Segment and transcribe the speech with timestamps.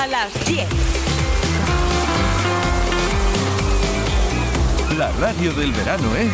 [0.00, 0.66] a las 10.
[4.96, 6.32] La radio del verano es...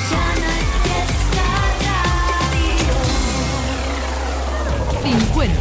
[5.02, 5.54] ...50,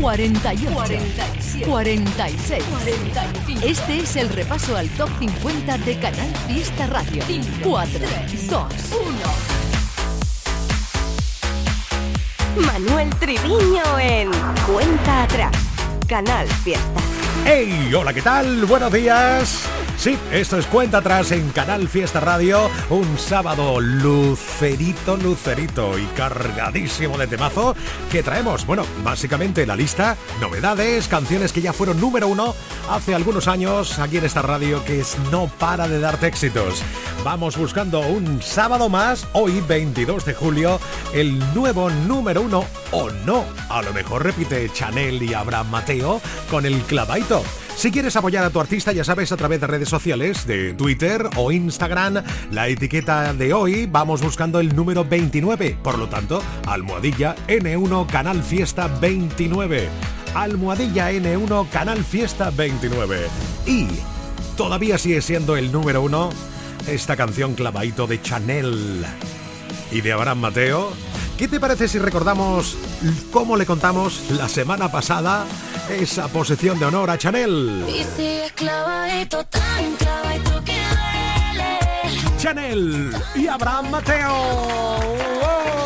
[0.00, 3.66] 47, 46, 45.
[3.66, 7.24] Este es el repaso al top 50 de Canal Fiesta Radio.
[7.64, 8.00] 4,
[8.48, 8.66] 2,
[12.56, 12.66] 1.
[12.66, 14.30] Manuel Triviño en
[14.66, 15.52] Cuenta Atrás.
[16.08, 17.07] Canal Fiesta.
[17.44, 17.92] ¡Hey!
[17.94, 18.64] Hola, ¿qué tal?
[18.64, 19.68] Buenos días.
[19.98, 27.18] Sí, esto es Cuenta Atrás en Canal Fiesta Radio, un sábado lucerito, lucerito y cargadísimo
[27.18, 27.74] de temazo
[28.08, 32.54] que traemos, bueno, básicamente la lista, novedades, canciones que ya fueron número uno
[32.88, 36.80] hace algunos años aquí en esta radio que es no para de darte éxitos.
[37.24, 40.78] Vamos buscando un sábado más, hoy 22 de julio,
[41.12, 46.66] el nuevo número uno o no, a lo mejor repite Chanel y Abraham Mateo con
[46.66, 47.42] el clavaito.
[47.78, 51.30] Si quieres apoyar a tu artista, ya sabes, a través de redes sociales, de Twitter
[51.36, 55.78] o Instagram, la etiqueta de hoy vamos buscando el número 29.
[55.80, 59.88] Por lo tanto, almohadilla N1 Canal Fiesta 29.
[60.34, 63.28] Almohadilla N1 Canal Fiesta 29.
[63.64, 63.86] Y
[64.56, 66.30] todavía sigue siendo el número uno
[66.88, 69.06] esta canción clavadito de Chanel
[69.92, 70.92] y de Abraham Mateo.
[71.38, 72.76] ¿Qué te parece si recordamos
[73.30, 75.46] cómo le contamos la semana pasada
[75.88, 77.86] esa posición de honor a Chanel?
[82.38, 84.32] Chanel y Abraham Mateo.
[84.32, 85.78] ¡Oh!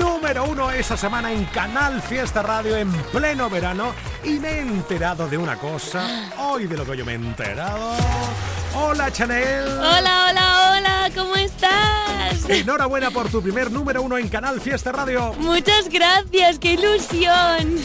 [0.00, 3.92] Número uno esta semana en Canal Fiesta Radio en pleno verano
[4.24, 7.92] y me he enterado de una cosa, hoy de lo que yo me he enterado.
[8.74, 9.68] Hola Chanel.
[9.68, 10.85] Hola, hola, hola.
[12.48, 15.34] Enhorabuena por tu primer número uno en Canal Fiesta Radio.
[15.38, 17.76] Muchas gracias, qué ilusión.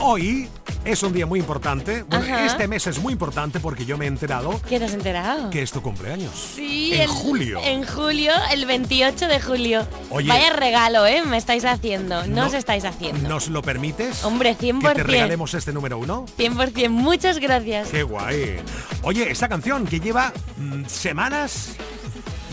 [0.00, 0.48] Hoy
[0.84, 2.02] es un día muy importante.
[2.02, 2.44] Bueno, Ajá.
[2.44, 5.48] este mes es muy importante porque yo me he enterado ¿Qué te has enterado?
[5.48, 6.32] que es tu cumpleaños.
[6.56, 7.60] Sí, en el- julio.
[7.64, 9.86] En julio, el 28 de julio.
[10.10, 10.28] Oye.
[10.28, 11.22] Vaya regalo, ¿eh?
[11.24, 12.26] Me estáis haciendo.
[12.26, 13.26] No, os estáis haciendo.
[13.28, 14.24] ¿Nos lo permites?
[14.24, 14.94] Hombre, Que te 100%.
[15.06, 16.26] regalemos este número uno.
[16.36, 16.90] 100%.
[16.90, 17.88] Muchas gracias.
[17.88, 18.56] Qué guay.
[19.02, 21.76] Oye, esta canción que lleva mm, semanas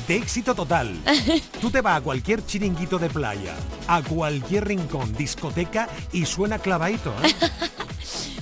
[0.10, 0.92] de éxito total.
[1.62, 3.54] Tú te vas a cualquier chiringuito de playa,
[3.88, 7.14] a cualquier rincón, discoteca y suena clavadito.
[7.24, 7.34] ¿eh?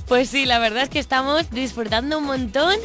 [0.08, 2.76] Pues sí, la verdad es que estamos disfrutando un montón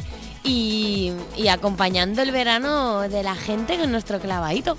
[0.43, 4.77] y, y acompañando el verano de la gente con nuestro clavadito.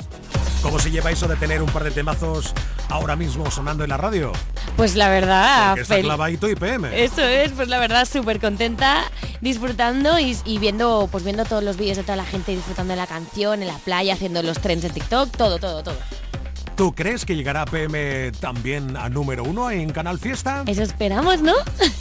[0.64, 2.54] ¿Cómo se lleva eso de tener un par de temazos
[2.88, 4.32] ahora mismo sonando en la radio?
[4.78, 7.04] Pues la verdad, Que está clavadito y PM.
[7.04, 9.04] Eso es, pues la verdad súper contenta,
[9.42, 12.98] disfrutando y, y viendo, pues viendo todos los vídeos de toda la gente disfrutando de
[12.98, 15.98] la canción, en la playa, haciendo los trends en TikTok, todo, todo, todo.
[16.78, 20.64] ¿Tú crees que llegará PM también a número uno en Canal Fiesta?
[20.66, 21.54] Eso esperamos, ¿no?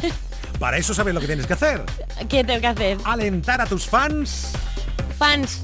[0.60, 1.84] Para eso sabes lo que tienes que hacer.
[2.28, 2.98] ¿Qué tengo que hacer?
[3.04, 4.52] Alentar a tus fans.
[5.18, 5.62] Fans,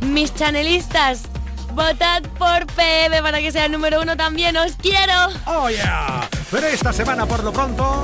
[0.00, 1.24] mis chanelistas,
[1.72, 5.12] votad por PM para que sea el número uno también, os quiero.
[5.46, 6.28] ¡Oh, yeah!
[6.50, 8.02] Pero esta semana, por lo pronto,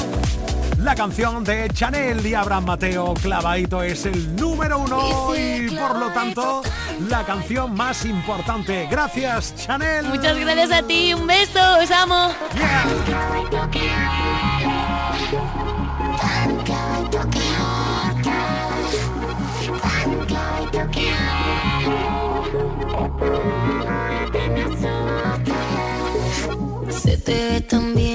[0.79, 6.11] la canción de Chanel y Abraham Mateo, Clavadito, es el número uno y, por lo
[6.13, 6.63] tanto,
[7.09, 8.87] la canción más importante.
[8.91, 10.07] Gracias, Chanel.
[10.07, 12.33] Muchas gracias a ti, un beso, os amo.
[27.09, 28.08] Se te ve tan bien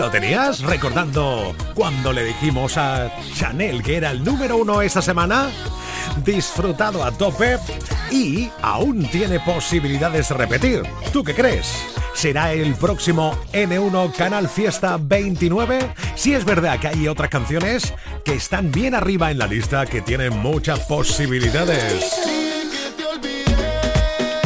[0.00, 5.50] lo tenías, recordando cuando le dijimos a Chanel que era el número uno esta semana.
[6.24, 7.58] Disfrutado a tope
[8.10, 10.82] y aún tiene posibilidades de repetir.
[11.12, 11.74] ¿Tú qué crees?
[12.14, 15.92] ¿Será el próximo N1 Canal Fiesta 29?
[16.14, 17.92] Si es verdad que hay otras canciones
[18.24, 22.10] que están bien arriba en la lista, que tienen muchas posibilidades.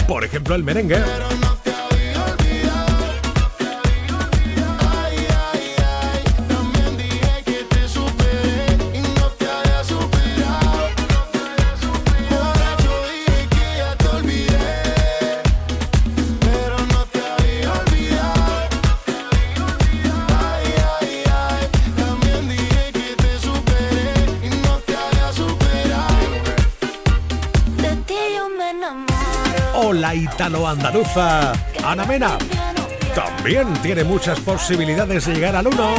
[0.08, 1.00] Por ejemplo, el merengue.
[30.54, 31.52] La italo-andaluza
[31.84, 32.38] Ana Mena.
[33.14, 35.94] También tiene muchas posibilidades de llegar al 1.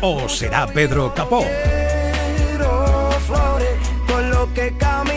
[0.00, 1.44] ¿O será Pedro Capó?
[4.30, 5.08] lo que Por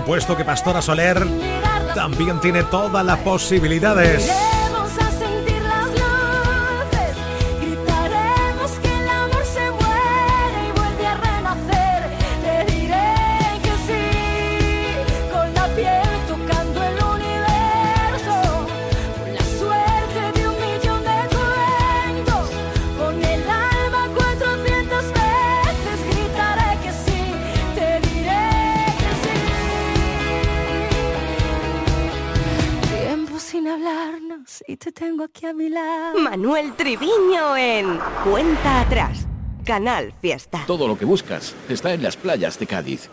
[0.00, 1.26] supuesto que Pastora Soler
[1.92, 4.30] también tiene todas las posibilidades.
[35.28, 36.18] Tengo aquí a mi lado.
[36.20, 39.26] Manuel Triviño en Cuenta Atrás.
[39.64, 40.64] Canal Fiesta.
[40.66, 43.10] Todo lo que buscas está en las playas de Cádiz.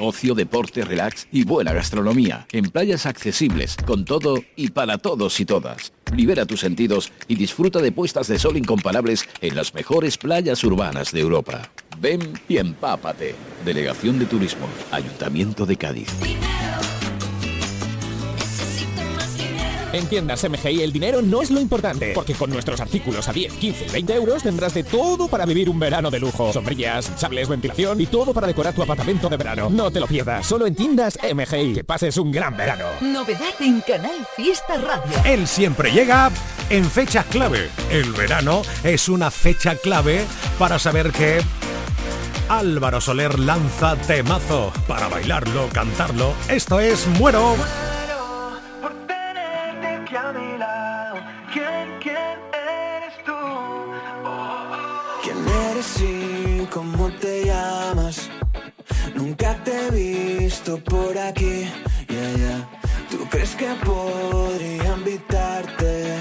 [0.00, 2.46] Ocio, deporte, relax y buena gastronomía.
[2.52, 5.92] En playas accesibles, con todo y para todos y todas.
[6.14, 11.12] Libera tus sentidos y disfruta de puestas de sol incomparables en las mejores playas urbanas
[11.12, 11.70] de Europa.
[11.98, 13.34] Ven y empápate.
[13.64, 16.08] Delegación de Turismo, Ayuntamiento de Cádiz.
[19.92, 23.54] En tiendas MGI el dinero no es lo importante, porque con nuestros artículos a 10,
[23.54, 26.52] 15 y 20 euros tendrás de todo para vivir un verano de lujo.
[26.52, 29.68] Sombrillas, sables, ventilación y todo para decorar tu apartamento de verano.
[29.68, 31.74] No te lo pierdas, solo en tiendas MGI.
[31.74, 32.84] Que pases un gran verano.
[33.00, 35.12] Novedad en Canal Fiesta Radio.
[35.24, 36.30] Él siempre llega
[36.68, 37.68] en fechas clave.
[37.90, 40.24] El verano es una fecha clave
[40.56, 41.40] para saber que
[42.48, 46.32] Álvaro Soler lanza temazo para bailarlo, cantarlo.
[46.48, 47.56] Esto es Muero.
[59.80, 61.66] He visto por aquí,
[62.08, 62.68] yeah, yeah.
[63.10, 66.14] ¿Tú crees que podría invitarte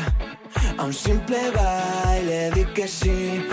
[0.78, 2.51] a un simple baile?
[2.51, 3.46] Di que sí,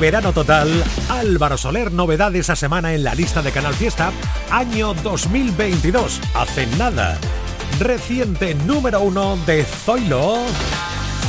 [0.00, 4.12] verano total, Álvaro Soler, novedad esa semana en la lista de Canal Fiesta,
[4.50, 7.18] año 2022, hace nada.
[7.78, 10.38] Reciente número uno de Zoilo.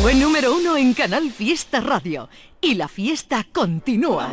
[0.01, 2.29] Fue número uno en Canal Fiesta Radio
[2.61, 4.31] y la fiesta continúa.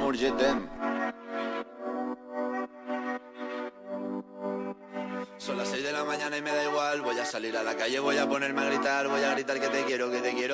[5.38, 7.00] Son las 6 de la mañana y me da igual.
[7.02, 9.08] Voy a salir a la calle, voy a ponerme a gritar.
[9.08, 10.47] Voy a gritar que te quiero, que te quiero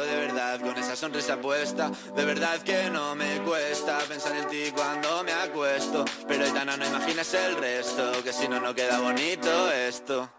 [0.59, 0.75] verdad.
[0.75, 5.33] Con esa sonrisa puesta, de verdad que no me cuesta pensar en ti cuando me
[5.33, 6.05] acuesto.
[6.27, 10.31] Pero Aitana, no imagines el resto, que si no, no queda bonito esto.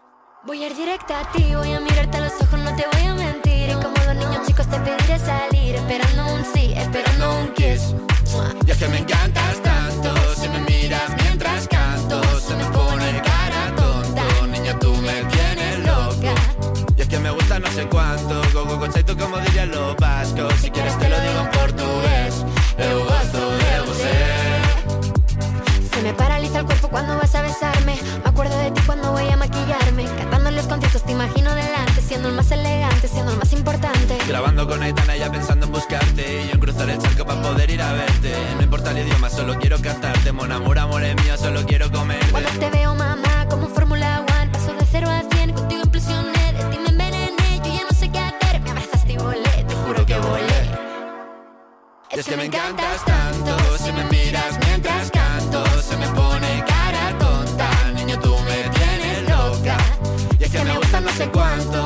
[0.44, 3.06] Voy a ir directa a ti, voy a mirarte a los ojos, no te voy
[3.06, 3.70] a mentir.
[3.70, 7.94] Y como dos niños chicos te pediré salir, esperando un sí, esperando un kiss.
[8.66, 9.75] Y es que me encantas tanto,
[17.58, 18.42] no sé cuánto.
[18.52, 20.52] Go, go, go, tú como dirían los vascos.
[20.60, 22.44] Si quieres te lo digo en portugués.
[22.78, 24.14] Eu gosto de você.
[25.94, 27.98] Se me paraliza el cuerpo cuando vas a besarme.
[28.22, 30.04] Me acuerdo de ti cuando voy a maquillarme.
[30.18, 32.00] Cantando los conciertos te imagino delante.
[32.02, 34.18] Siendo el más elegante, siendo el más importante.
[34.28, 36.42] Grabando con Aitana ya pensando en buscarte.
[36.42, 38.34] Y yo en cruzar el charco para poder ir a verte.
[38.56, 40.32] No importa el idioma, solo quiero cantarte.
[40.32, 43.05] Mon amor, amor es mío, solo quiero comer Cuando te veo mamá,
[52.20, 57.68] es que me encantas tanto, si me miras mientras canto, se me pone cara tonta.
[57.94, 59.76] Niño, tú me tienes loca.
[60.38, 61.84] Y es que me gusta no sé cuánto,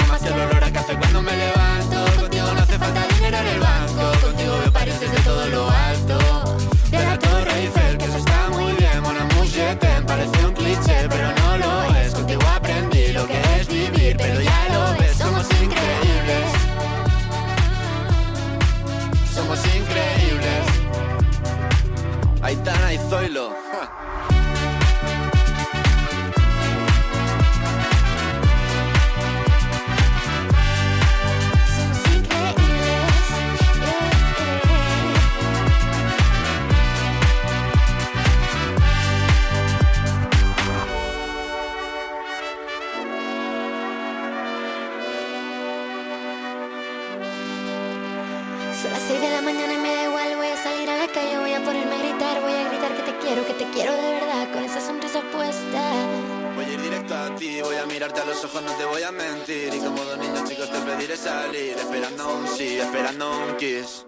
[59.51, 61.77] mentir Y como dos niños chicos te pediré salir.
[61.77, 64.07] Esperando un sí, esperando un kiss.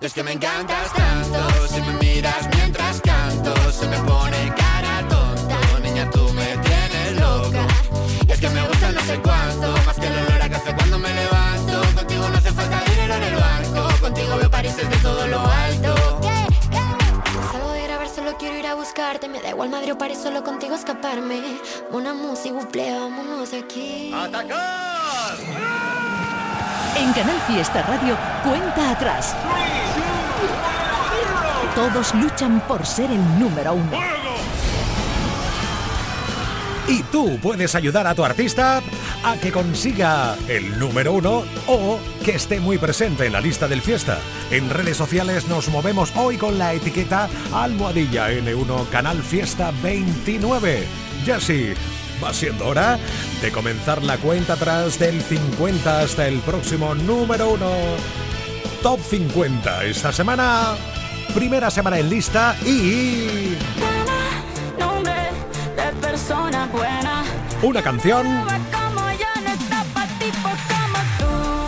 [0.00, 1.68] Es que me encantas tanto.
[1.68, 7.66] Si me miras mientras canto Se me pone cara tonta Niña, tú me tienes loca
[8.26, 10.98] Y es que me gusta no sé cuánto Más que el olor a café cuando
[10.98, 11.82] me levanto.
[11.94, 15.91] Contigo no hace falta dinero en el banco Contigo veo París desde todo lo alto
[19.02, 19.28] buscarte.
[19.28, 21.40] Me da igual madre o París, solo contigo escaparme.
[21.90, 24.12] Una música, buple, vámonos de aquí.
[24.14, 25.36] ¡Atacar!
[26.96, 29.34] En Canal Fiesta Radio, cuenta atrás.
[31.74, 34.21] Todos luchan por ser el número uno.
[36.88, 38.82] Y tú puedes ayudar a tu artista
[39.24, 43.80] a que consiga el número uno o que esté muy presente en la lista del
[43.80, 44.18] fiesta.
[44.50, 50.84] En redes sociales nos movemos hoy con la etiqueta Almohadilla N1 Canal Fiesta 29.
[51.24, 51.72] Ya sí,
[52.22, 52.98] va siendo hora
[53.40, 57.70] de comenzar la cuenta atrás del 50 hasta el próximo número uno.
[58.82, 60.74] Top 50 esta semana,
[61.34, 63.56] primera semana en lista y...
[67.62, 68.26] Una canción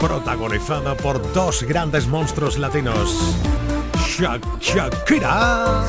[0.01, 3.37] protagonizada por dos grandes monstruos latinos.
[4.61, 5.85] Shakira.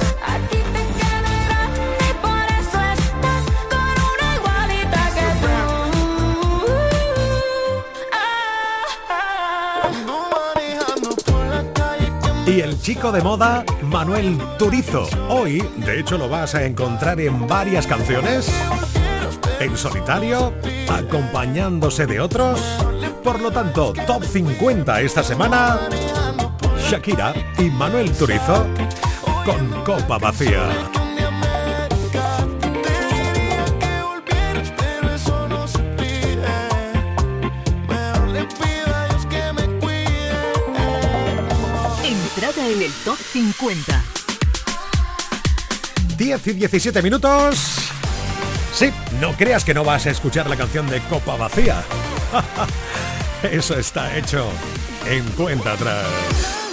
[12.56, 15.10] Y el chico de moda, Manuel Turizo.
[15.28, 18.50] Hoy, de hecho, lo vas a encontrar en varias canciones
[19.60, 20.54] en solitario,
[20.90, 22.62] acompañándose de otros.
[23.26, 25.82] Por lo tanto, top 50 esta semana,
[26.90, 28.66] Shakira y Manuel Turizo
[29.44, 31.05] con Copa Vacía.
[42.66, 44.04] En el top 50.
[46.18, 47.76] 10 y 17 minutos.
[48.74, 51.84] Sí, no creas que no vas a escuchar la canción de Copa Vacía.
[53.44, 54.50] Eso está hecho
[55.06, 56.65] en cuenta atrás.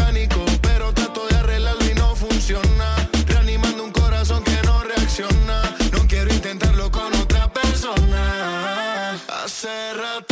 [0.00, 2.96] Mecánico, pero trato de arreglarlo y no funciona.
[3.26, 5.76] Reanimando un corazón que no reacciona.
[5.92, 9.18] No quiero intentarlo con otra persona.
[9.28, 10.29] Hace rato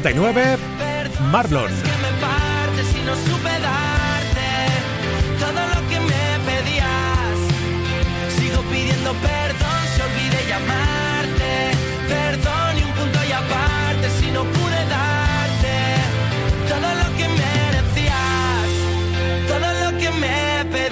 [0.00, 0.56] 89,
[1.30, 1.70] Marlon.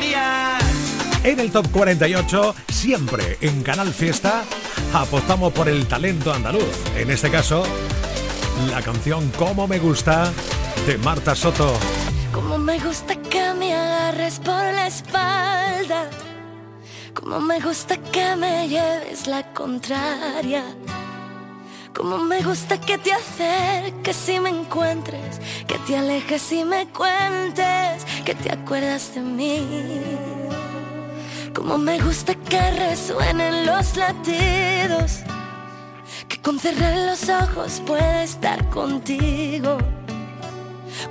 [0.00, 1.28] y.
[1.28, 4.44] En el Top 48, siempre en Canal Fiesta,
[4.92, 6.64] apostamos por el talento andaluz.
[6.96, 7.64] En este caso,
[8.66, 10.30] la canción Como me gusta
[10.86, 11.72] de Marta Soto.
[12.32, 16.10] Como me gusta que me agarres por la espalda.
[17.14, 20.64] Como me gusta que me lleves la contraria.
[21.94, 25.40] Como me gusta que te acerques si me encuentres.
[25.66, 28.04] Que te alejes y me cuentes.
[28.24, 30.00] Que te acuerdas de mí.
[31.54, 35.22] Como me gusta que resuenen los latidos.
[36.42, 39.78] Con cerrar los ojos pueda estar contigo.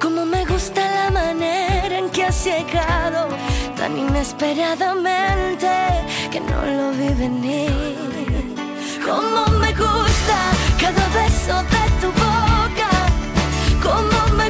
[0.01, 3.27] Como me gusta la manera en que has llegado
[3.75, 5.69] tan inesperadamente
[6.31, 8.55] que no lo vi venir.
[9.05, 10.37] Como me gusta
[10.79, 12.89] cada beso de tu boca.
[13.81, 14.49] Como me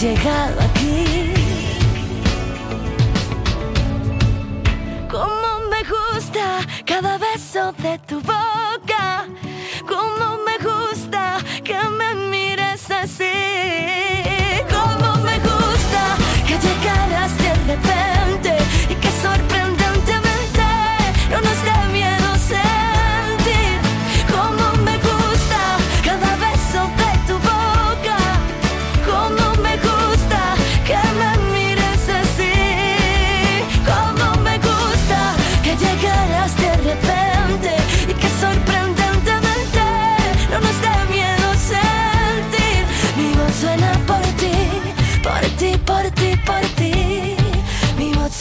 [0.00, 1.34] llegado aquí.
[5.10, 8.39] Como me gusta cada beso de tu boca,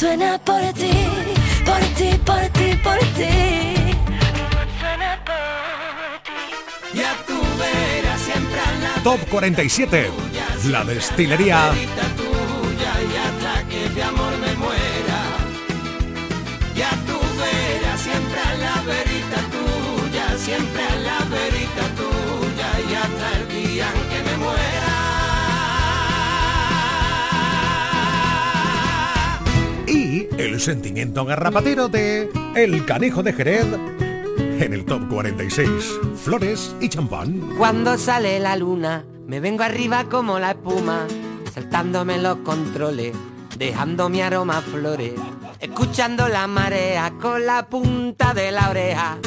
[0.09, 0.91] Mi voz suena por ti,
[1.65, 3.93] por ti, por ti, por ti.
[6.93, 10.09] Ya tú verás siempre a la Top 47.
[10.65, 11.71] La destilería
[30.59, 33.65] sentimiento garrapatero de El Canejo de Jerez
[34.59, 35.69] en el Top 46.
[36.15, 37.55] Flores y champán.
[37.57, 41.07] Cuando sale la luna, me vengo arriba como la espuma,
[41.53, 43.15] saltándome los controles,
[43.57, 45.13] dejando mi aroma a flores,
[45.59, 49.17] escuchando la marea con la punta de la oreja,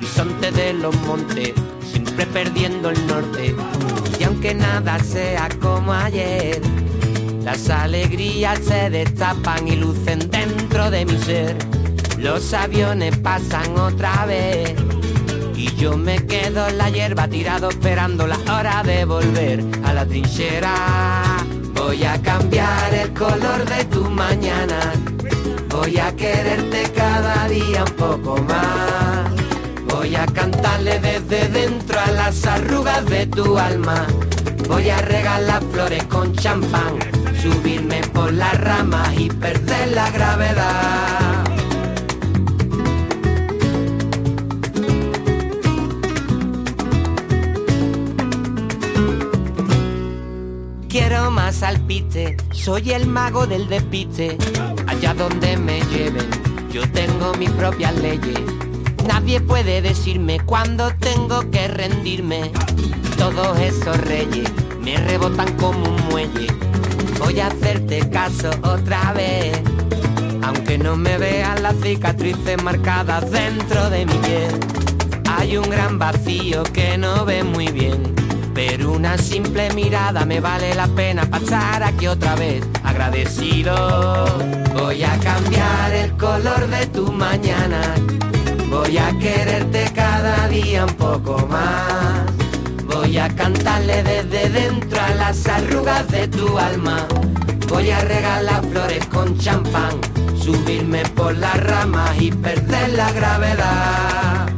[0.00, 3.54] bisonte de los montes, siempre perdiendo el norte,
[4.18, 6.60] y aunque nada sea como ayer,
[7.42, 11.56] las alegrías se destapan y lucen dentro de mi ser.
[12.18, 14.74] Los aviones pasan otra vez
[15.56, 20.06] y yo me quedo en la hierba tirado esperando la hora de volver a la
[20.06, 20.74] trinchera.
[21.74, 24.92] Voy a cambiar el color de tu mañana.
[25.70, 29.30] Voy a quererte cada día un poco más.
[29.88, 34.06] Voy a cantarle desde dentro a las arrugas de tu alma.
[34.68, 36.98] Voy a regalar flores con champán,
[37.40, 41.44] subirme por las ramas y perder la gravedad.
[50.88, 54.36] Quiero más alpiste, soy el mago del despiste.
[54.86, 56.28] Allá donde me lleven,
[56.70, 58.40] yo tengo mis propias leyes.
[59.06, 62.52] Nadie puede decirme cuándo tengo que rendirme.
[63.18, 64.48] Todos esos reyes
[64.80, 66.46] me rebotan como un muelle.
[67.18, 69.60] Voy a hacerte caso otra vez.
[70.42, 74.58] Aunque no me vean las cicatrices marcadas dentro de mi piel.
[75.36, 78.14] Hay un gran vacío que no ve muy bien.
[78.54, 82.64] Pero una simple mirada me vale la pena pasar aquí otra vez.
[82.84, 84.26] Agradecido.
[84.74, 87.94] Voy a cambiar el color de tu mañana.
[88.70, 92.37] Voy a quererte cada día un poco más.
[93.08, 97.08] Voy a cantarle desde dentro a las arrugas de tu alma.
[97.66, 99.98] Voy a regalar flores con champán,
[100.38, 104.48] subirme por las ramas y perder la gravedad.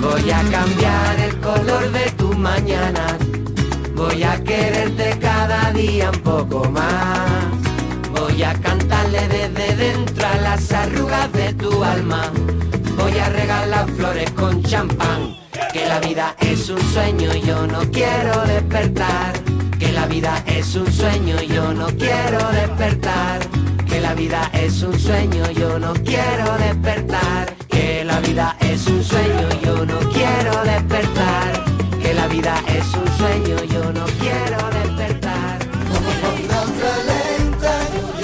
[0.00, 1.03] Voy a cambiar
[4.42, 7.52] quererte cada día un poco más.
[8.12, 12.30] Voy a cantarle desde dentro a las arrugas de tu alma.
[12.96, 15.36] Voy a regalar flores con champán,
[15.72, 19.32] que la vida es un sueño y yo no quiero despertar.
[19.78, 23.40] Que la vida es un sueño y yo no quiero despertar.
[23.86, 27.54] Que la vida es un sueño y yo no quiero despertar.
[27.68, 31.23] Que la vida es un sueño y yo no quiero despertar.
[32.34, 35.58] Vida es un sueño yo no quiero despertar.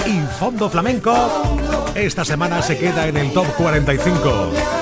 [0.05, 1.13] Y Fondo Flamenco
[1.95, 4.80] esta semana se queda en el top 45.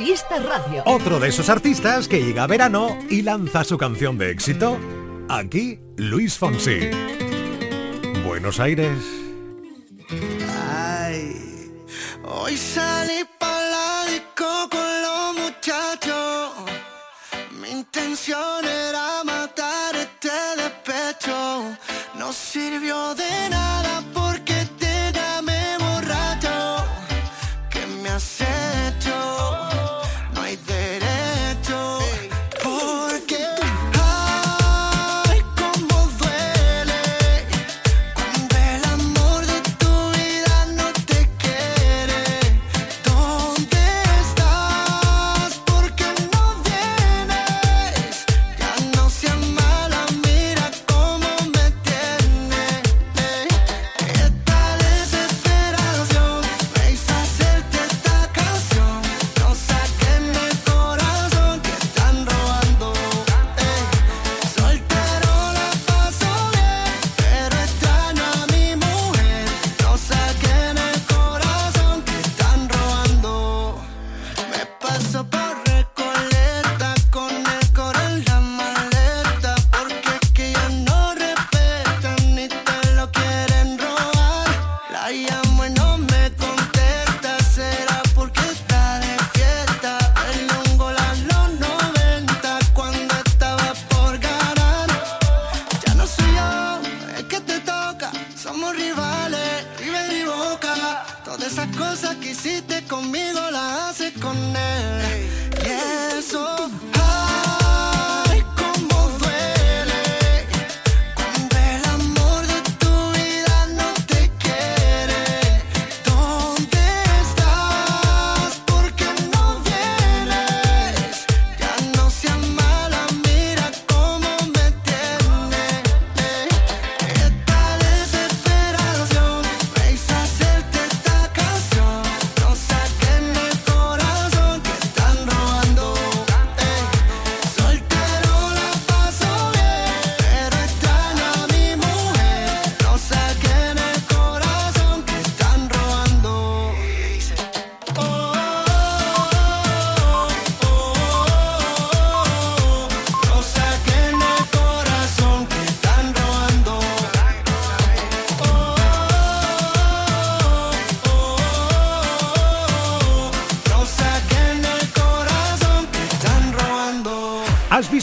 [0.00, 0.82] Fiesta Radio.
[0.86, 4.78] Otro de esos artistas que llega a verano y lanza su canción de éxito.
[5.28, 6.88] Aquí, Luis Fonsi.
[8.24, 8.98] Buenos Aires.
[10.88, 11.70] Ay,
[12.24, 16.52] hoy salí para la disco con los muchachos.
[17.60, 21.76] Mi intención era matar este despecho.
[22.18, 24.02] No sirvió de nada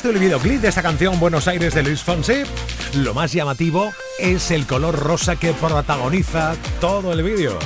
[0.08, 2.44] visto el videoclip de esta canción Buenos Aires de Luis Fonsi?
[2.96, 7.58] Lo más llamativo es el color rosa que protagoniza todo el vídeo.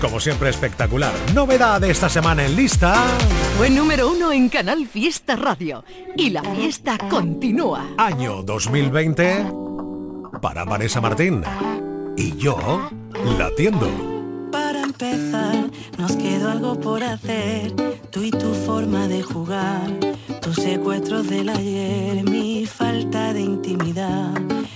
[0.00, 1.12] Como siempre espectacular.
[1.34, 2.94] Novedad de esta semana en lista.
[3.56, 5.84] Fue número uno en Canal Fiesta Radio.
[6.16, 7.88] Y la fiesta continúa.
[7.98, 9.46] Año 2020
[10.40, 11.42] para Vanessa Martín.
[12.16, 12.90] Y yo
[13.38, 13.88] latiendo.
[14.52, 17.72] Para empezar, nos quedó algo por hacer.
[18.10, 19.90] Tú y tu forma de jugar,
[20.42, 24.34] tus secuestros del ayer, mi falta de intimidad.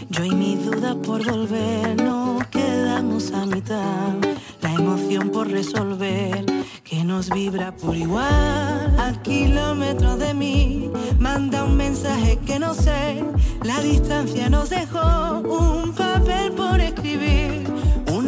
[0.09, 4.15] Yo y mis dudas por volver, nos quedamos a mitad.
[4.63, 6.47] La emoción por resolver,
[6.85, 8.97] que nos vibra por igual.
[8.99, 13.25] A kilómetros de mí, manda un mensaje que no sé.
[13.65, 17.67] La distancia nos dejó un papel por escribir.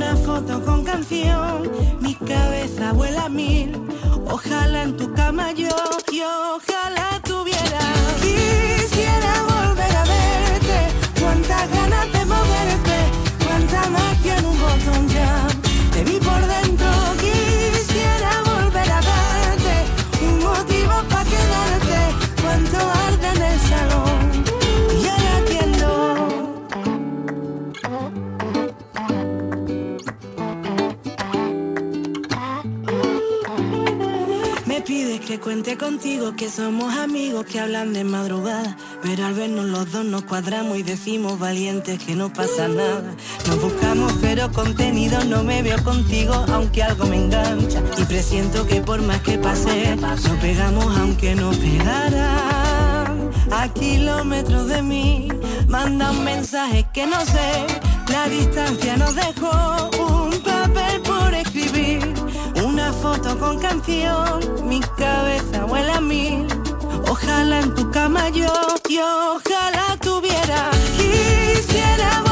[0.08, 3.76] Una foto con canción, mi cabeza vuela a mil.
[4.26, 5.68] Ojalá en tu cama yo,
[6.10, 7.80] y ojalá tuviera.
[8.22, 10.78] Quisiera volver a verte,
[11.20, 12.07] cuántas ganas
[35.28, 38.78] que cuente contigo, que somos amigos que hablan de madrugada.
[39.02, 43.14] Pero al vernos los dos nos cuadramos y decimos valientes que no pasa nada.
[43.46, 47.82] Nos buscamos pero contenido no me veo contigo, aunque algo me engancha.
[47.98, 53.30] Y presiento que por más que pase, nos pegamos aunque no pegaran.
[53.50, 55.28] A kilómetros de mí,
[55.68, 57.66] manda un mensaje que no sé.
[58.10, 61.02] La distancia nos dejó un papel
[63.02, 66.46] foto con canción, mi cabeza huele a mil.
[67.08, 68.52] Ojalá en tu cama yo,
[68.88, 70.70] y ojalá tuviera.
[70.96, 72.27] Quisiera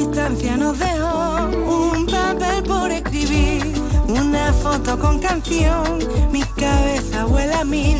[0.00, 3.62] distancia nos dejó un papel por escribir,
[4.08, 5.98] una foto con canción,
[6.32, 7.98] mi cabeza huele a mil,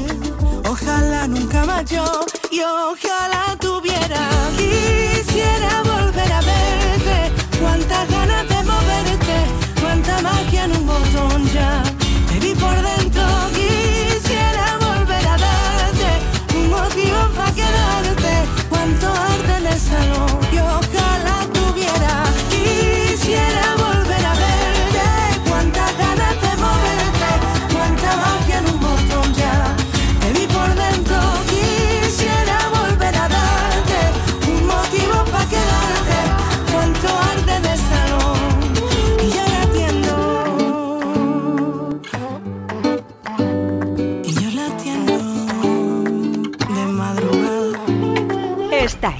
[0.66, 2.04] ojalá nunca más yo,
[2.50, 4.22] y ojalá tuviera,
[4.56, 7.18] quisiera volver a verte,
[7.60, 9.36] cuántas ganas de moverte,
[9.82, 11.82] cuánta magia en un botón ya,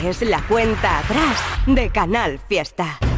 [0.05, 3.10] es la cuenta atrás de Canal Fiesta.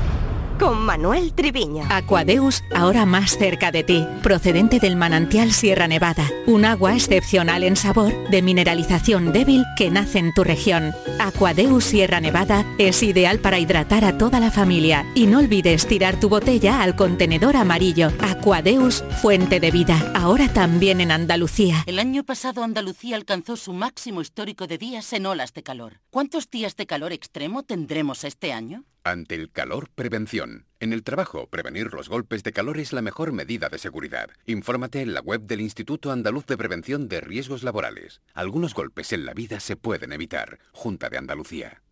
[0.63, 1.89] Con Manuel Triviño.
[1.91, 7.75] Aquadeus, ahora más cerca de ti, procedente del manantial Sierra Nevada, un agua excepcional en
[7.75, 10.95] sabor, de mineralización débil que nace en tu región.
[11.19, 16.21] Aquadeus Sierra Nevada es ideal para hidratar a toda la familia y no olvides tirar
[16.21, 18.13] tu botella al contenedor amarillo.
[18.21, 21.83] Aquadeus, fuente de vida, ahora también en Andalucía.
[21.87, 25.99] El año pasado Andalucía alcanzó su máximo histórico de días en olas de calor.
[26.11, 28.85] ¿Cuántos días de calor extremo tendremos este año?
[29.05, 30.67] Ante el calor, prevención.
[30.79, 34.31] En el trabajo, prevenir los golpes de calor es la mejor medida de seguridad.
[34.47, 38.21] Infórmate en la web del Instituto Andaluz de Prevención de Riesgos Laborales.
[38.33, 40.61] Algunos golpes en la vida se pueden evitar.
[40.73, 41.83] Junta de Andalucía.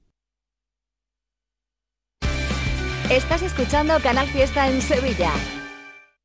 [3.11, 5.33] Estás escuchando Canal Fiesta en Sevilla.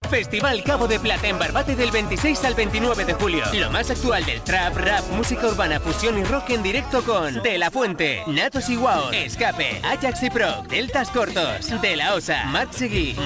[0.08, 3.44] Festival Cabo de Plata en Barbate del 26 al 29 de julio.
[3.54, 7.58] Lo más actual del trap, rap, música urbana, fusión y rock en directo con De
[7.58, 12.76] La Fuente, Natos y Wow, Escape, Ajax y Pro, Deltas Cortos, De La Osa, Matt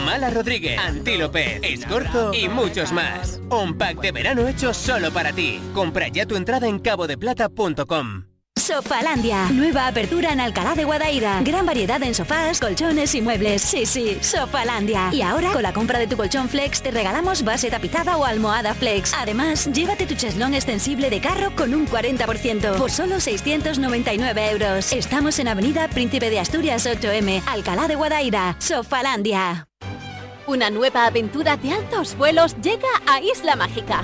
[0.05, 3.39] Mala Rodríguez, Antílope, Escorzo y muchos más.
[3.49, 5.59] Un pack de verano hecho solo para ti.
[5.73, 8.38] Compra ya tu entrada en cabodeplata.com.
[8.69, 9.49] Sofalandia.
[9.51, 11.41] Nueva apertura en Alcalá de Guadaira.
[11.41, 13.63] Gran variedad en sofás, colchones y muebles.
[13.63, 15.09] Sí, sí, Sofalandia.
[15.11, 18.75] Y ahora, con la compra de tu colchón Flex, te regalamos base tapizada o almohada
[18.75, 19.11] Flex.
[19.15, 24.93] Además, llévate tu cheslón extensible de carro con un 40% por solo 699 euros.
[24.93, 28.55] Estamos en Avenida Príncipe de Asturias 8M, Alcalá de Guadaira.
[28.59, 29.67] Sofalandia.
[30.45, 34.03] Una nueva aventura de altos vuelos llega a Isla Mágica.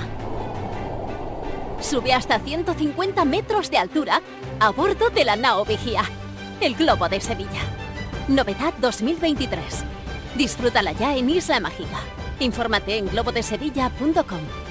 [1.80, 4.22] Sube hasta 150 metros de altura
[4.60, 6.02] a bordo de la Nao Vigía,
[6.60, 7.62] el Globo de Sevilla.
[8.28, 9.84] Novedad 2023.
[10.36, 11.98] Disfrútala ya en Isla Mágica.
[12.40, 14.65] Infórmate en globodesevilla.com.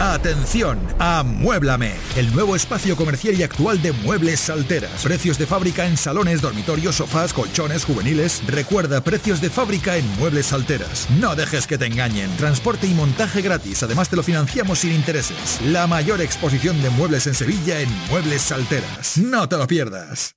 [0.00, 5.02] Atención, Amuéblame, el nuevo espacio comercial y actual de Muebles Salteras.
[5.02, 8.40] Precios de fábrica en salones, dormitorios, sofás, colchones juveniles.
[8.46, 11.08] Recuerda, precios de fábrica en Muebles Salteras.
[11.18, 12.30] No dejes que te engañen.
[12.36, 13.82] Transporte y montaje gratis.
[13.82, 15.60] Además te lo financiamos sin intereses.
[15.64, 19.18] La mayor exposición de muebles en Sevilla en Muebles Salteras.
[19.18, 20.36] No te lo pierdas.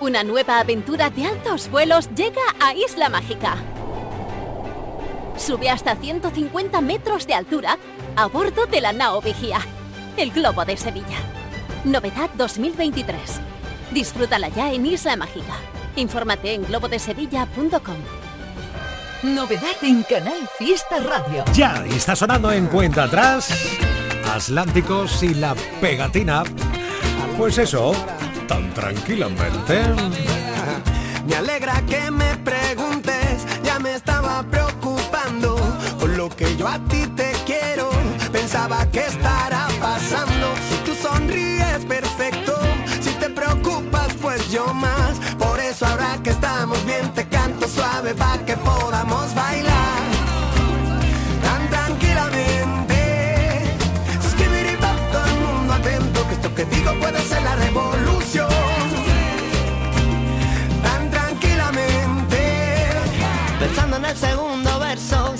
[0.00, 3.58] Una nueva aventura de altos vuelos llega a Isla Mágica.
[5.36, 7.78] Sube hasta 150 metros de altura
[8.16, 9.60] a bordo de la Nao Vigía,
[10.16, 11.18] el Globo de Sevilla.
[11.84, 13.20] Novedad 2023.
[13.90, 15.54] Disfrútala ya en Isla Mágica.
[15.96, 17.96] Infórmate en globodesevilla.com.
[19.22, 21.44] Novedad en Canal Fiesta Radio.
[21.54, 23.50] Ya está sonando en cuenta atrás
[24.32, 26.42] Atlánticos y la pegatina.
[27.36, 27.92] Pues eso,
[28.48, 29.82] tan tranquilamente.
[31.26, 35.56] Me alegra que me preguntes, ya me estaba preocupando
[36.00, 37.21] por lo que yo a ti te
[38.62, 40.54] preguntaba qué estará pasando.
[40.68, 42.58] Si tú sonríes, perfecto.
[43.00, 45.18] Si te preocupas, pues yo más.
[45.38, 50.02] Por eso ahora que estamos bien, te canto suave para que podamos bailar.
[51.42, 53.64] Tan tranquilamente.
[54.20, 54.76] Si y que
[55.12, 57.31] todo el mundo atento, que esto que digo puede ser.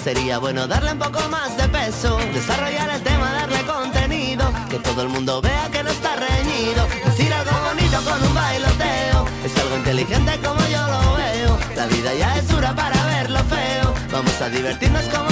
[0.03, 5.03] Sería bueno darle un poco más de peso, desarrollar el tema, darle contenido, que todo
[5.03, 9.77] el mundo vea que no está reñido, decir algo bonito con un bailoteo, es algo
[9.77, 14.41] inteligente como yo lo veo, la vida ya es dura para ver lo feo, vamos
[14.41, 15.32] a divertirnos como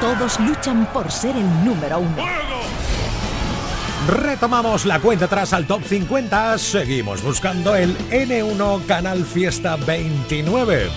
[0.00, 2.16] Todos luchan por ser el número uno.
[4.06, 6.58] Retomamos la cuenta atrás al top 50.
[6.58, 10.90] Seguimos buscando el N1 Canal Fiesta 29.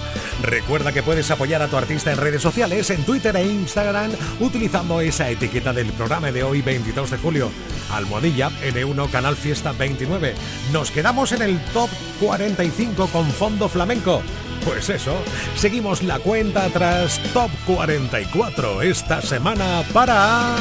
[0.43, 5.01] Recuerda que puedes apoyar a tu artista en redes sociales, en Twitter e Instagram, utilizando
[5.01, 7.51] esa etiqueta del programa de hoy, 22 de julio.
[7.91, 10.35] Almohadilla N1 Canal Fiesta 29.
[10.71, 11.89] Nos quedamos en el top
[12.19, 14.21] 45 con fondo flamenco.
[14.65, 15.15] Pues eso,
[15.55, 20.55] seguimos la cuenta atrás top 44 esta semana para...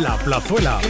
[0.00, 0.80] La Plazuela.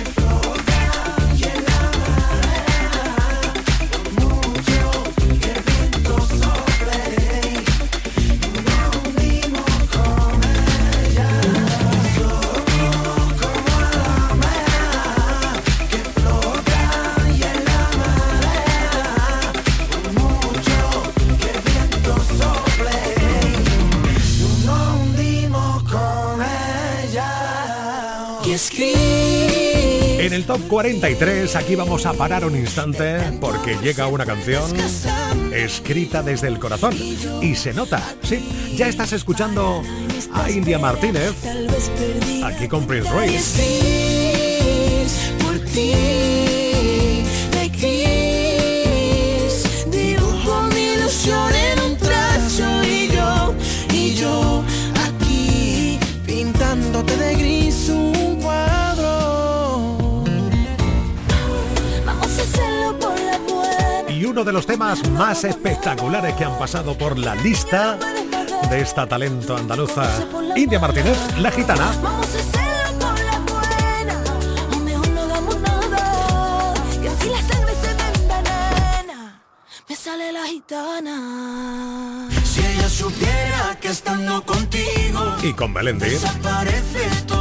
[30.56, 34.64] Top 43 aquí vamos a parar un instante porque llega una canción
[35.52, 36.94] escrita desde el corazón
[37.42, 39.82] y se nota, sí, ya estás escuchando
[40.32, 41.34] a India Martínez
[42.42, 43.66] aquí con Prince Royce.
[64.36, 67.96] Uno de los temas más espectaculares que han pasado por la lista
[68.68, 70.06] de esta talento andaluza,
[70.54, 71.90] India Martínez, la gitana.
[79.96, 82.28] Sale la gitana.
[82.44, 86.10] Si ella supiera que estando contigo Y con Melendi.
[86.10, 87.35] desaparece todo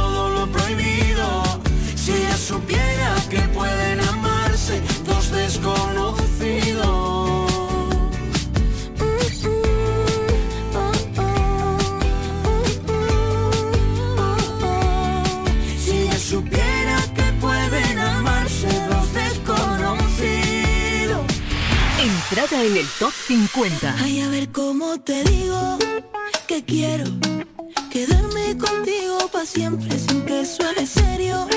[22.46, 23.96] Entrada en el top 50.
[23.98, 25.78] Ay, a ver cómo te digo
[26.46, 27.04] que quiero
[27.90, 31.48] quedarme contigo para siempre sin que suene serio.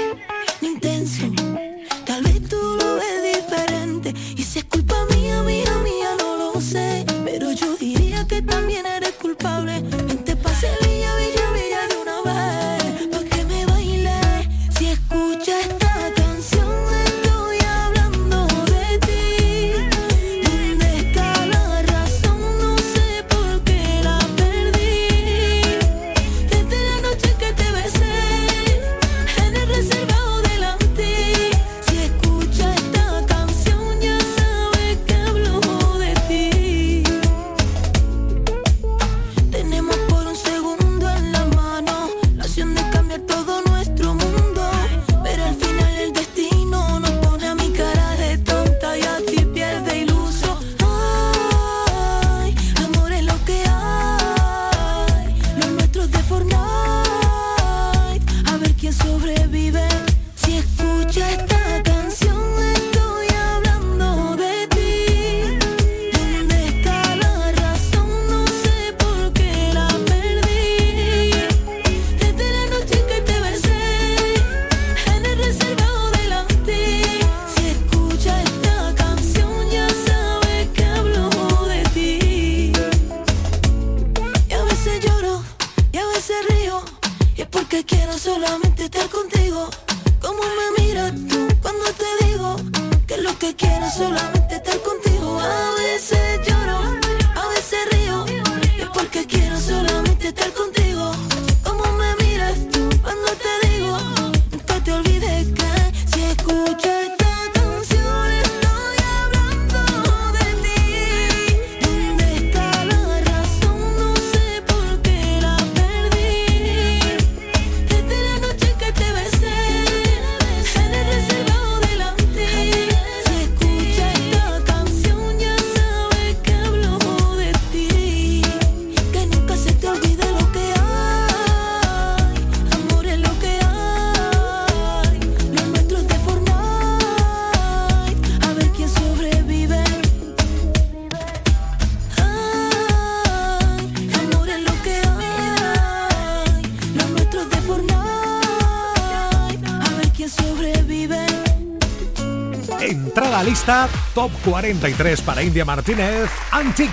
[154.19, 156.91] top 43 para India Martínez, Antic.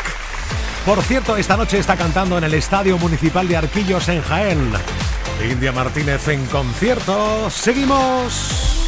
[0.84, 4.70] Por cierto, esta noche está cantando en el Estadio Municipal de Arquillos en Jaén.
[5.42, 7.50] India Martínez en concierto.
[7.50, 8.78] Seguimos.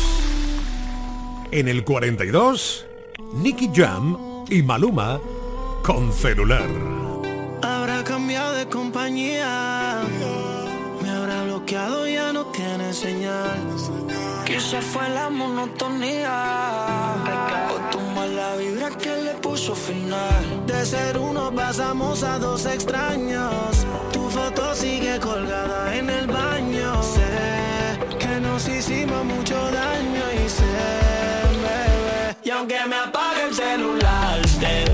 [1.51, 2.86] En el 42,
[3.34, 4.16] Nicky Jam
[4.49, 5.18] y Maluma
[5.82, 6.68] con celular.
[7.61, 10.03] Habrá cambiado de compañía.
[11.03, 13.59] Me habrá bloqueado, ya no tiene señal.
[14.47, 17.09] Quizá fue la monotonía
[18.97, 20.66] que le puso final.
[20.66, 23.86] De ser uno pasamos a dos extraños.
[24.12, 27.03] Tu foto sigue colgada en el baño.
[27.03, 30.64] Sé que nos hicimos mucho daño y sé,
[31.62, 32.36] bebé.
[32.43, 34.84] Y aunque me apague el celular, te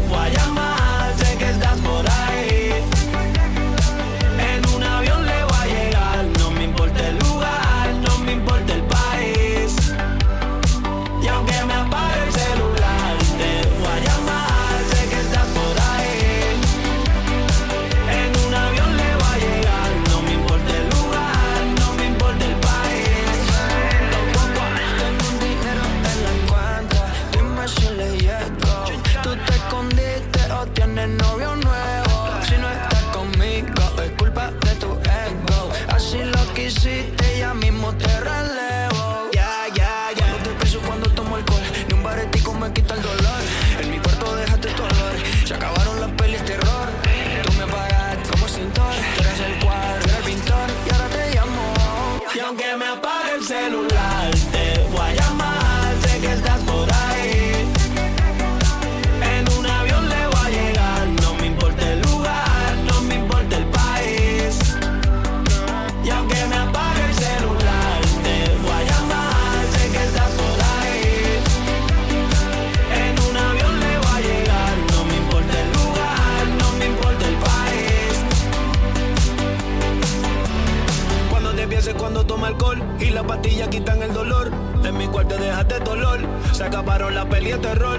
[85.29, 86.21] te dejaste dolor.
[86.53, 87.99] Se acabaron la peli de terror.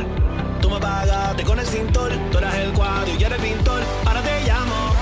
[0.62, 2.12] Tú me pagaste con el cintor.
[2.32, 3.82] Tú eras el cuadro y yo pintor.
[4.06, 4.94] Ahora te llamo.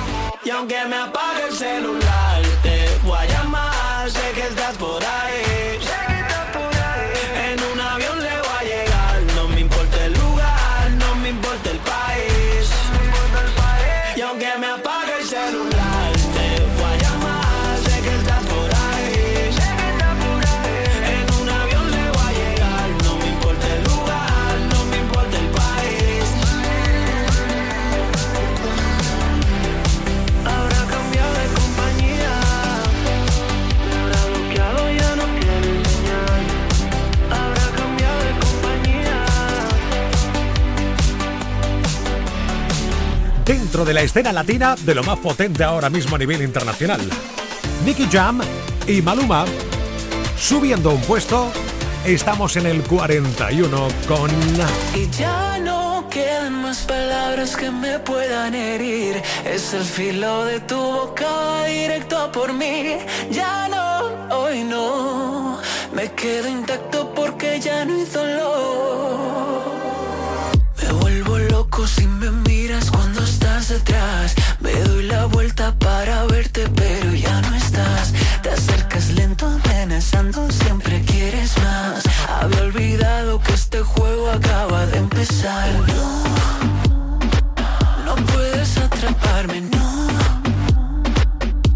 [0.44, 4.10] Y aunque me apague el celular, te voy a llamar.
[4.10, 5.53] Sé que estás por ahí.
[43.74, 47.02] De la escena latina de lo más potente ahora mismo a nivel internacional.
[47.84, 48.40] Nicky Jam
[48.88, 49.46] y Maluma
[50.38, 51.52] subiendo un puesto.
[52.06, 54.30] Estamos en el 41 con
[54.94, 59.20] Y ya no quedan más palabras que me puedan herir.
[59.44, 63.00] Es el filo de tu boca directo por mí.
[63.32, 65.60] Ya no, hoy no.
[65.94, 69.63] Me quedo intacto porque ya no hay dolor.
[73.44, 74.36] Estás detrás.
[74.62, 78.14] Me doy la vuelta para verte, pero ya no estás.
[78.42, 82.04] Te acercas lento, amenazando, siempre quieres más.
[82.30, 85.70] Había olvidado que este juego acaba de empezar.
[85.88, 86.24] No,
[88.06, 90.08] no puedes atraparme, no.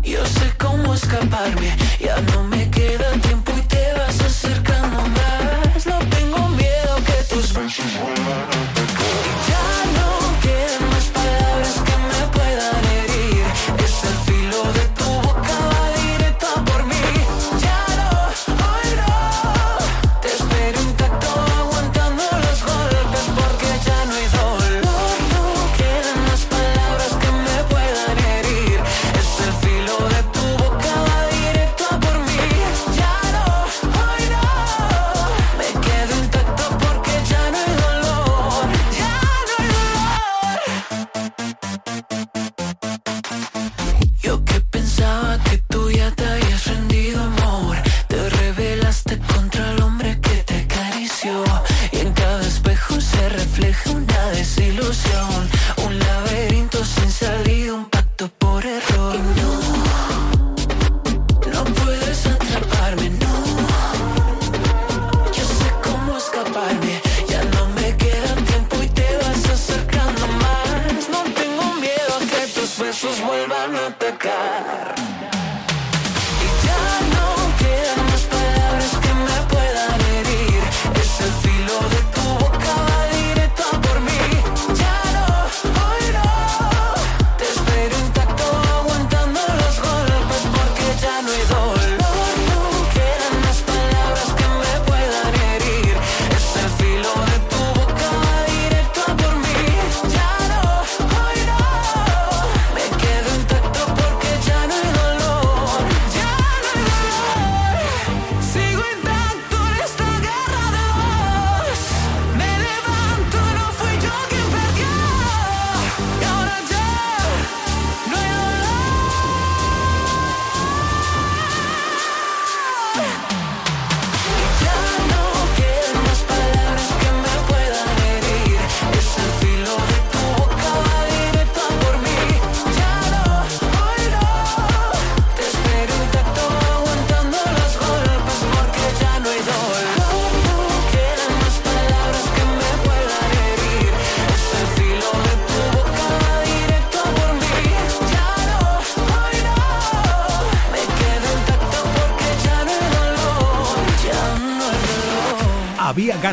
[0.04, 2.57] Yo sé cómo escaparme, ya no me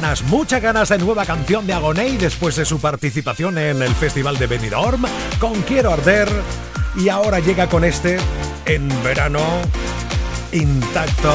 [0.01, 4.37] ganas, muchas ganas de nueva canción de Agoney después de su participación en el Festival
[4.39, 5.05] de Benidorm
[5.39, 6.29] con Quiero Arder
[6.97, 8.19] y ahora llega con este
[8.67, 9.39] en verano
[10.51, 11.33] intacto.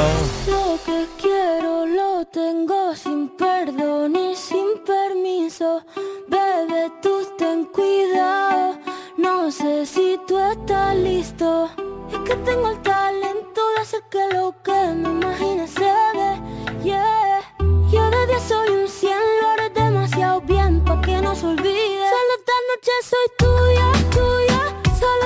[0.47, 5.85] Lo que quiero lo tengo sin perdón y sin permiso.
[6.27, 8.77] Bebé, tú ten cuidado.
[9.17, 11.69] No sé si tú estás listo.
[12.11, 16.83] Es que tengo el talento de hacer que lo que me imagine se dé.
[16.83, 17.28] Yeah.
[17.91, 19.11] Yo de 10 soy un 100,
[19.41, 22.07] lo haré demasiado bien pa' que no se olvide.
[22.13, 24.61] Solo esta noche soy tuya, tuya.
[24.99, 25.25] Solo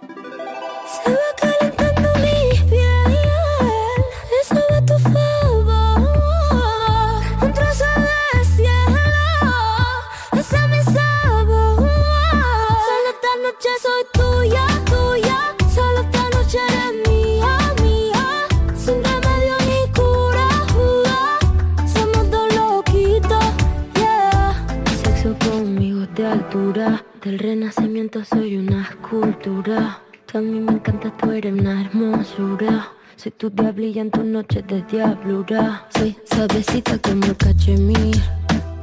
[28.19, 30.01] Soy una escultura.
[30.25, 32.89] Tú a mí me encanta, tú eres una hermosura.
[33.15, 35.87] Soy tu diablilla en tus noches de diablura.
[35.97, 38.17] Soy suavecita como el cachemir.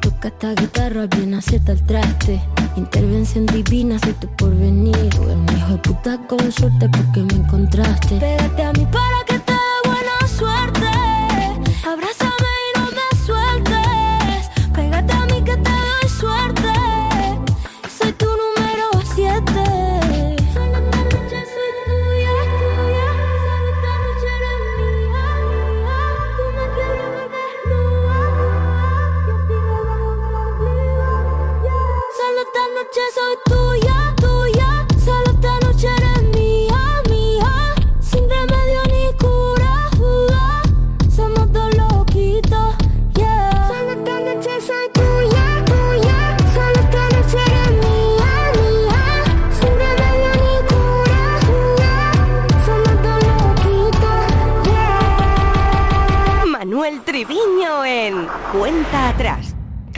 [0.01, 2.41] Toca esta guitarra, bien acierta el traste.
[2.77, 5.11] Intervención divina, soy tu porvenir.
[5.21, 8.17] Un hijo de puta con suerte porque me encontraste.
[8.19, 9.08] Pégate a para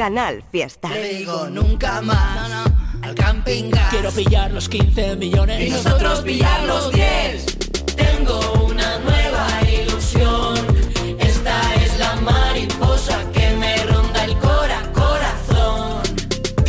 [0.01, 0.89] Canal Fiesta.
[0.89, 2.71] Le digo nunca más
[3.03, 3.91] al camping gas.
[3.91, 7.50] Quiero pillar los 15 millones Y nosotros pillar los 10.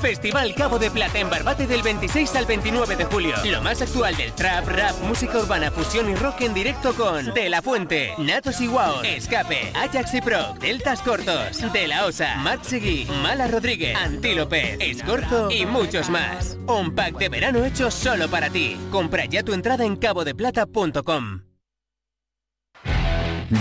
[0.00, 3.34] Festival Cabo de Plata en Barbate del 26 al 29 de julio.
[3.44, 7.48] Lo más actual del trap, rap, música urbana, fusión y rock en directo con De
[7.48, 12.66] La Fuente, Natos y Wow, Escape, Ajax y Pro, Deltas Cortos, De La Osa, Matt
[13.22, 16.56] Mala Rodríguez, Antílope, Escorzo y muchos más.
[16.66, 18.76] Un pack de verano hecho solo para ti.
[18.90, 21.47] Compra ya tu entrada en cabodeplata.com.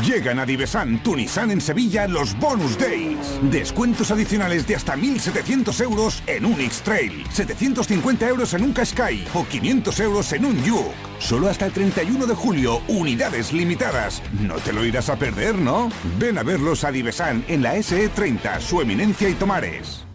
[0.05, 3.39] Llegan a Divesan, Tunisan en Sevilla los Bonus Days.
[3.43, 9.45] Descuentos adicionales de hasta 1.700 euros en un X-Trail, 750 euros en un Qashqai o
[9.45, 10.91] 500 euros en un Juke.
[11.19, 14.21] Solo hasta el 31 de julio, unidades limitadas.
[14.41, 15.89] No te lo irás a perder, ¿no?
[16.19, 20.06] Ven a verlos a Divesan en la SE30, su eminencia y Tomares.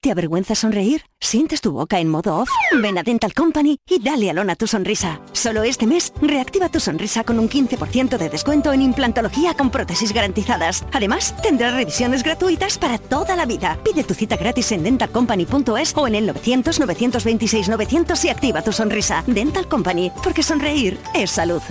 [0.00, 1.02] ¿Te avergüenza sonreír?
[1.20, 2.48] ¿Sientes tu boca en modo off?
[2.80, 5.20] Ven a Dental Company y dale alón a tu sonrisa.
[5.32, 10.12] Solo este mes, reactiva tu sonrisa con un 15% de descuento en implantología con prótesis
[10.12, 10.84] garantizadas.
[10.92, 13.76] Además, tendrás revisiones gratuitas para toda la vida.
[13.82, 19.24] Pide tu cita gratis en dentalcompany.es o en el 900-926-900 y activa tu sonrisa.
[19.26, 21.62] Dental Company, porque sonreír es salud.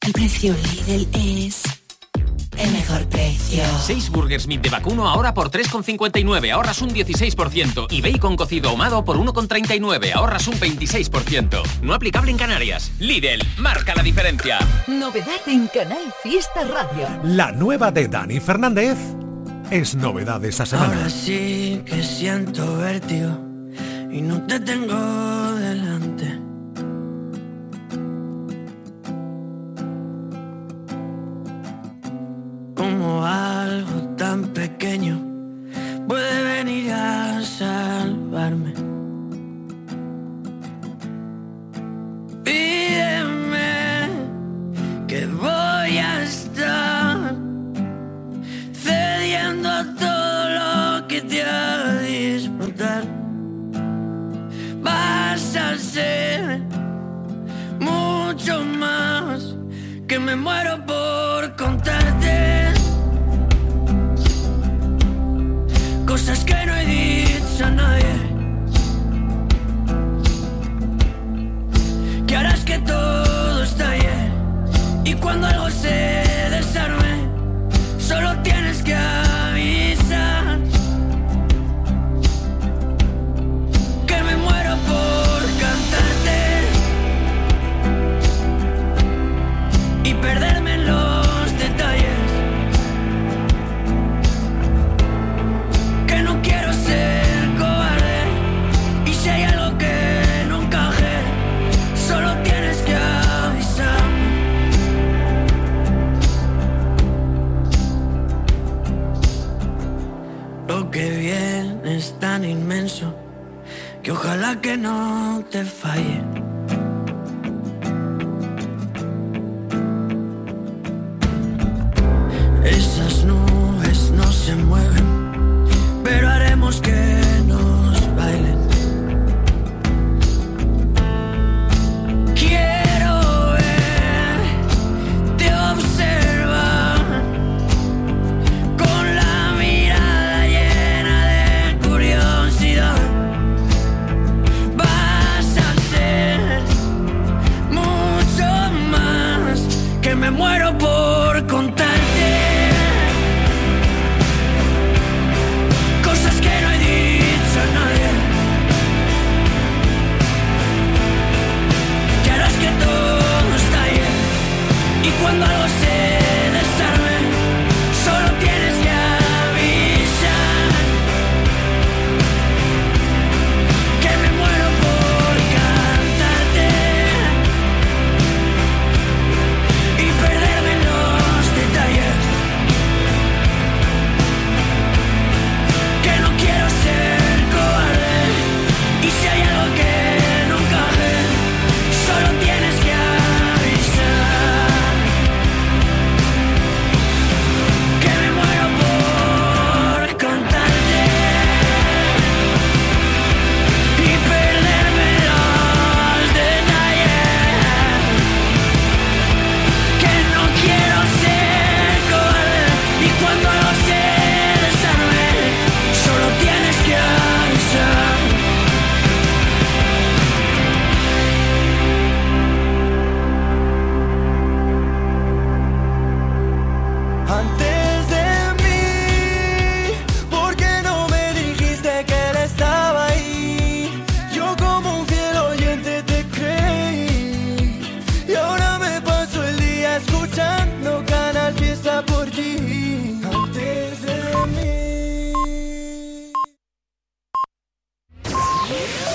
[0.00, 0.56] El precio
[0.88, 1.62] Lidl es
[2.58, 3.62] el mejor precio.
[3.82, 7.86] 6 burgers meat de vacuno ahora por 3,59, ahorras un 16%.
[7.90, 11.62] Y bacon cocido ahumado por 1,39, ahorras un 26%.
[11.82, 12.92] No aplicable en Canarias.
[12.98, 14.58] Lidl, marca la diferencia.
[14.86, 17.08] Novedad en Canal Fiesta Radio.
[17.24, 18.98] La nueva de Dani Fernández
[19.70, 20.94] es novedad esta semana.
[20.94, 23.38] Ahora sí que siento vértigo
[24.10, 24.94] y no te tengo
[25.54, 26.38] delante.